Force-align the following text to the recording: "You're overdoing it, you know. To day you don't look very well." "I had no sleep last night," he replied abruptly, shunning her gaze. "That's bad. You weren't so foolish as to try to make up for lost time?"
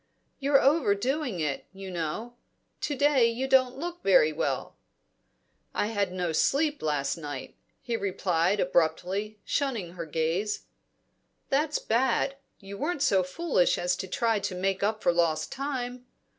"You're 0.39 0.59
overdoing 0.59 1.39
it, 1.41 1.67
you 1.73 1.91
know. 1.91 2.33
To 2.79 2.95
day 2.95 3.29
you 3.29 3.47
don't 3.47 3.77
look 3.77 4.01
very 4.01 4.33
well." 4.33 4.75
"I 5.75 5.89
had 5.93 6.11
no 6.11 6.31
sleep 6.31 6.81
last 6.81 7.17
night," 7.17 7.53
he 7.83 7.95
replied 7.95 8.59
abruptly, 8.59 9.37
shunning 9.45 9.91
her 9.91 10.07
gaze. 10.07 10.63
"That's 11.49 11.77
bad. 11.77 12.35
You 12.59 12.79
weren't 12.79 13.03
so 13.03 13.21
foolish 13.21 13.77
as 13.77 13.95
to 13.97 14.07
try 14.07 14.39
to 14.39 14.55
make 14.55 14.81
up 14.81 15.03
for 15.03 15.13
lost 15.13 15.51
time?" 15.51 16.07